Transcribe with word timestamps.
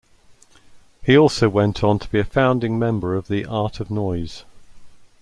He 1.03 1.15
also 1.15 1.47
went 1.47 1.83
on 1.83 1.99
to 1.99 2.09
be 2.09 2.17
a 2.17 2.23
founding 2.23 2.79
member 2.79 3.13
of 3.13 3.27
the 3.27 3.45
Art 3.45 3.79
of 3.79 3.91
Noise. 3.91 4.45